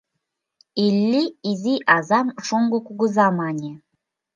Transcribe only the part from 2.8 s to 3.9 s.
кугыза» мане!